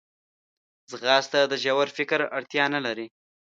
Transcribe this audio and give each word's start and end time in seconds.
ځغاسته 0.91 1.39
د 1.47 1.53
ژور 1.63 1.87
فکر 1.97 2.19
اړتیا 2.37 2.65
نه 2.73 2.79
لري 2.85 3.07